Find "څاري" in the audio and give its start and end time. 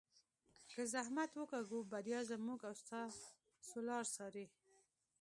4.15-4.47